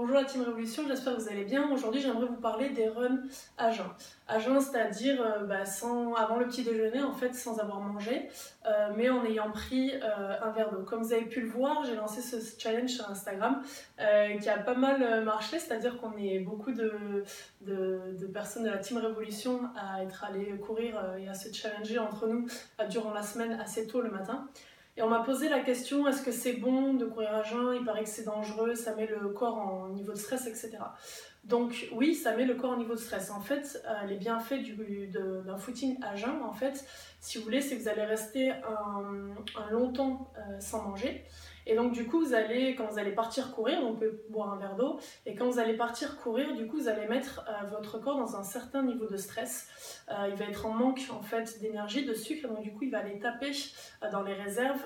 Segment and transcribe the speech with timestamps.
[0.00, 1.72] Bonjour la Team Révolution, j'espère que vous allez bien.
[1.72, 3.18] Aujourd'hui, j'aimerais vous parler des runs
[3.56, 3.84] à jeun.
[4.28, 5.64] À jeun, c'est-à-dire euh, bah,
[6.16, 8.28] avant le petit déjeuner, en fait, sans avoir mangé,
[8.64, 10.84] euh, mais en ayant pris euh, un verre d'eau.
[10.84, 13.60] Comme vous avez pu le voir, j'ai lancé ce challenge sur Instagram
[14.40, 17.24] qui a pas mal marché, c'est-à-dire qu'on est beaucoup de,
[17.62, 22.28] de, personnes de la Team Révolution à être allées courir et à se challenger entre
[22.28, 22.46] nous
[22.88, 24.48] durant la semaine assez tôt le matin.
[24.98, 27.76] Et on m'a posé la question est-ce que c'est bon de courir à jeun?
[27.78, 30.70] Il paraît que c'est dangereux, ça met le corps en niveau de stress, etc.
[31.44, 33.30] Donc oui, ça met le corps en niveau de stress.
[33.30, 34.60] En fait, euh, les bienfaits
[35.44, 36.84] d'un footing à jeun, en fait,
[37.20, 41.24] si vous voulez, c'est que vous allez rester un, long temps euh, sans manger.
[41.66, 44.56] Et donc du coup, vous allez, quand vous allez partir courir, on peut boire un
[44.56, 47.98] verre d'eau, et quand vous allez partir courir, du coup, vous allez mettre euh, votre
[47.98, 49.68] corps dans un certain niveau de stress.
[50.10, 52.98] Il va être en manque en fait d'énergie, de sucre, donc du coup, il va
[52.98, 53.52] aller taper
[54.10, 54.82] dans les réserves,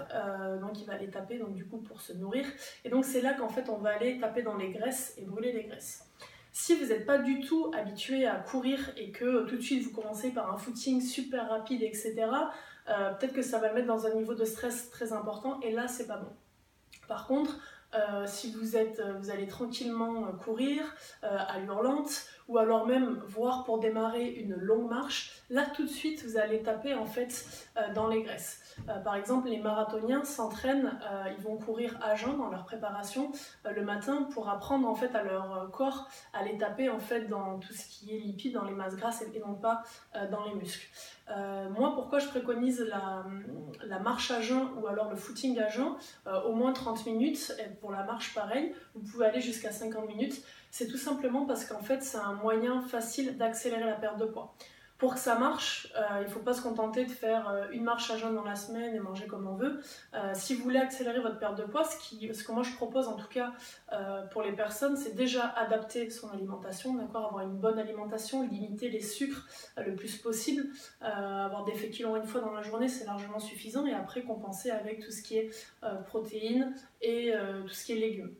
[0.60, 2.44] donc il va aller taper donc du coup pour se nourrir.
[2.84, 5.52] Et donc c'est là qu'en fait, on va aller taper dans les graisses et brûler
[5.52, 6.04] les graisses.
[6.52, 9.92] Si vous n'êtes pas du tout habitué à courir et que tout de suite vous
[9.92, 12.14] commencez par un footing super rapide, etc.,
[12.86, 15.88] peut-être que ça va le mettre dans un niveau de stress très important et là
[15.88, 16.30] c'est pas bon.
[17.08, 17.58] Par contre,
[17.94, 20.82] euh, si vous, êtes, euh, vous allez tranquillement euh, courir
[21.22, 26.24] à l'hurlante ou alors même voir pour démarrer une longue marche, là tout de suite
[26.24, 27.46] vous allez taper en fait
[27.94, 28.60] dans les graisses.
[29.04, 30.98] par exemple, les marathoniens s'entraînent,
[31.36, 33.30] ils vont courir à jeun dans leur préparation
[33.64, 37.60] le matin pour apprendre en fait à leur corps à les taper en fait dans
[37.60, 39.82] tout ce qui est lipides, dans les masses grasses et non pas
[40.30, 40.88] dans les muscles.
[41.32, 45.94] Euh, moi, pourquoi je préconise la, marche à jeun ou alors le footing à jeun,
[46.26, 50.06] euh, au moins 30 minutes, et pour la marche pareil, vous pouvez aller jusqu'à 50
[50.08, 54.24] minutes, c'est tout simplement parce qu'en fait c'est un moyen facile d'accélérer la perte de
[54.24, 54.54] poids
[55.02, 57.82] pour que ça marche, euh, il ne faut pas se contenter de faire euh, une
[57.82, 59.80] marche à jeun dans la semaine et manger comme on veut.
[60.14, 63.16] Euh, si vous voulez accélérer votre perte de poids, ce, que moi je propose en
[63.16, 63.52] tout cas
[64.30, 69.00] pour les personnes, c'est déjà adapter son alimentation, d'accord, avoir une bonne alimentation, limiter les
[69.00, 69.44] sucres
[69.76, 70.66] le plus possible,
[71.00, 75.04] avoir des féculents une fois dans la journée, c'est largement suffisant, et après compenser avec
[75.04, 75.50] tout ce qui est
[76.06, 77.34] protéines et
[77.66, 78.34] tout ce qui est légumes.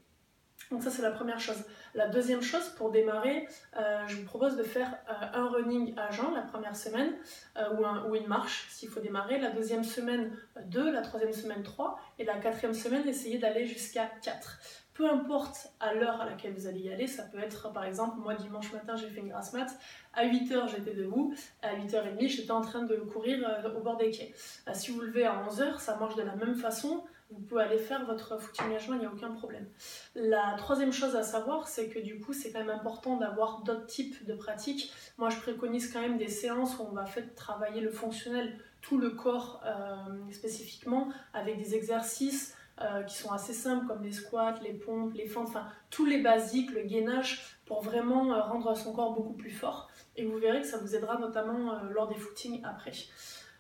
[0.73, 1.63] Donc ça c'est la première chose.
[1.95, 3.47] La deuxième chose, pour démarrer,
[3.79, 7.13] euh, je vous propose de faire euh, un running à jeun la première semaine
[7.59, 9.39] euh, ou, une marche s'il faut démarrer.
[9.39, 10.35] La deuxième semaine
[10.65, 14.59] 2, la troisième semaine 3 et la quatrième semaine essayez d'aller jusqu'à 4.
[14.95, 18.17] Peu importe à l'heure à laquelle vous allez y aller, ça peut être par exemple,
[18.19, 19.69] moi dimanche matin j'ai fait une grasse mat,
[20.13, 23.39] à 8h j'étais debout, à 8h30 j'étais en train de courir
[23.75, 24.35] au bord des quais.
[24.75, 28.05] si vous levez à 11h, ça marche de la même façon, vous pouvez aller faire
[28.07, 29.67] votre footing à il n'y a aucun problème.
[30.15, 33.87] La troisième chose à savoir, c'est que du coup, c'est quand même important d'avoir d'autres
[33.87, 34.93] types de pratiques.
[35.19, 38.99] Moi, je préconise quand même des séances où on va faire travailler le fonctionnel, tout
[38.99, 44.59] le corps euh, spécifiquement, avec des exercices euh, qui sont assez simples comme les squats,
[44.63, 48.93] les pompes, les fentes, enfin tous les basiques, le gainage, pour vraiment euh, rendre son
[48.93, 49.89] corps beaucoup plus fort.
[50.17, 52.93] Et vous verrez que ça vous aidera notamment lors des footings après.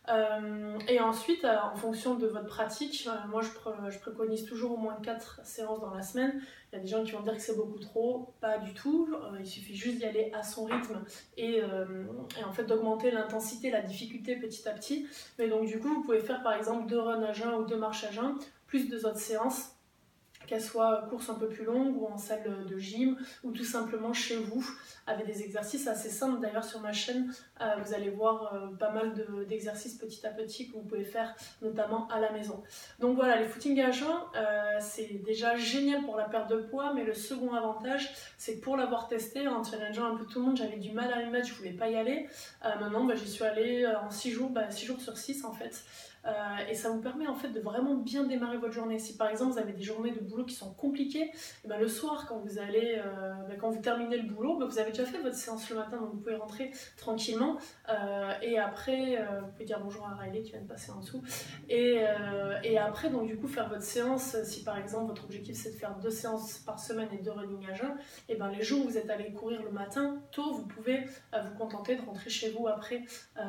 [0.09, 4.77] Euh, et ensuite, euh, en fonction de votre pratique, euh, moi je, préconise toujours au
[4.77, 6.41] moins 4 séances dans la semaine.
[6.73, 9.15] Il y a des gens qui vont dire que c'est beaucoup trop, pas du tout.
[9.39, 11.03] il suffit juste d'y aller à son rythme
[11.37, 11.61] et,
[12.45, 15.07] en fait d'augmenter l'intensité, la difficulté petit à petit.
[15.39, 17.77] Mais donc du coup, vous pouvez faire par exemple deux runs à jeun ou deux
[17.77, 19.72] marches à jeun, plus deux autres séances
[20.47, 24.13] qu'elle soit course un peu plus longue ou en salle de gym ou tout simplement
[24.13, 24.65] chez vous
[25.07, 26.41] avec des exercices assez simples.
[26.41, 29.15] D'ailleurs sur ma chaîne euh, vous allez voir euh, pas mal
[29.49, 32.63] d'exercices petit à petit que vous pouvez faire notamment à la maison.
[32.99, 36.93] Donc voilà les footings à jeun euh, c'est déjà génial pour la perte de poids
[36.95, 40.47] mais le second avantage c'est que pour l'avoir testé en challengeant un peu tout le
[40.47, 42.29] monde j'avais du mal à y mettre, je voulais pas y aller.
[42.63, 45.85] maintenant bah, j'y suis allée en 6 jours, 6 bah, jours sur 6 en fait.
[46.25, 46.31] Euh,
[46.69, 48.99] et ça vous permet en fait de vraiment bien démarrer votre journée.
[48.99, 51.31] Si par exemple vous avez des journées de boulot qui sont compliquées,
[51.65, 54.67] eh ben, le soir quand vous allez, euh, ben, quand vous terminez le boulot, ben,
[54.67, 57.57] vous avez déjà fait votre séance le matin, donc vous pouvez rentrer tranquillement.
[57.89, 61.23] Euh, et après, vous pouvez dire bonjour à Riley qui vient de passer en dessous.
[61.69, 61.99] Et,
[62.79, 65.97] après, donc du coup, faire votre séance, si par exemple votre objectif c'est de faire
[65.97, 67.95] deux séances par semaine et deux running à jeun,
[68.29, 71.55] et ben les jours où vous êtes allé courir le matin, tôt, vous pouvez vous
[71.59, 73.05] contenter de rentrer chez vous après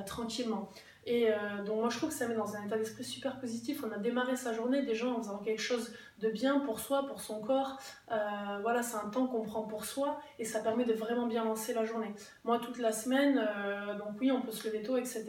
[0.05, 0.69] tranquillement.
[1.05, 3.83] Et euh, donc moi je trouve que ça met dans un état d'esprit super positif.
[3.85, 7.19] On a démarré sa journée déjà en faisant quelque chose de bien pour soi, pour
[7.19, 7.77] son corps.
[8.11, 8.15] Euh,
[8.61, 11.73] voilà, c'est un temps qu'on prend pour soi et ça permet de vraiment bien lancer
[11.73, 12.13] la journée.
[12.45, 15.25] Moi toute la semaine, euh, donc oui on peut se lever tôt, etc.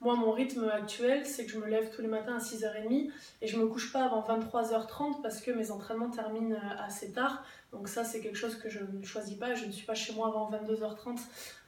[0.00, 3.10] Moi mon rythme actuel c'est que je me lève tous les matins à 6h30
[3.40, 7.44] et je me couche pas avant 23h30 parce que mes entraînements terminent assez tard.
[7.72, 9.54] Donc ça, c'est quelque chose que je ne choisis pas.
[9.54, 11.18] Je ne suis pas chez moi avant 22h30,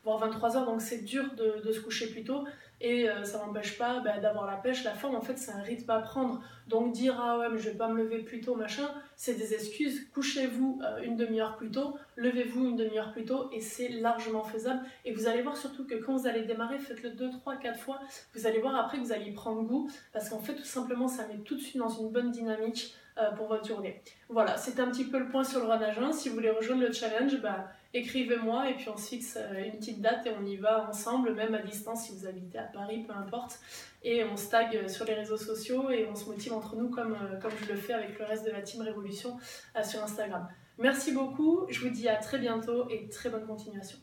[0.05, 2.45] voire 23h, donc c'est dur de, de, se coucher plus tôt.
[2.81, 4.85] Et euh, ça m'empêche pas bah, d'avoir la pêche.
[4.85, 6.41] La forme, en fait, c'est un rythme à prendre.
[6.71, 9.55] Donc dire ah ouais, mais je vais pas me lever plus tôt, machin, c'est des
[9.55, 10.09] excuses.
[10.15, 14.81] Couchez-vous euh, une demi-heure plus tôt, levez-vous une demi-heure plus tôt, et c'est largement faisable.
[15.05, 17.99] Et vous allez voir surtout que quand vous allez démarrer, faites-le 2, 3, 4 fois.
[18.35, 21.09] Vous allez voir après que vous allez y prendre goût, parce qu'en fait, tout simplement,
[21.09, 22.94] ça met tout de suite dans une bonne dynamique.
[23.20, 24.00] Euh, pour votre journée.
[24.28, 26.12] Voilà, c'est un petit peu le point sur le jeun.
[26.12, 29.72] Si vous voulez rejoindre le challenge, bah, écrivez-moi et puis on se fixe euh, une
[29.72, 33.05] petite date et on y va ensemble, même à distance si vous habitez à Paris,
[33.06, 33.58] peu importe.
[34.02, 37.12] Et on se tag sur les réseaux sociaux et on se motive entre nous comme,
[37.12, 39.37] euh, comme je le fais avec le reste de la team Révolution
[39.82, 40.49] sur Instagram.
[40.78, 43.99] Merci beaucoup, je vous dis à très bientôt et très bonne continuation.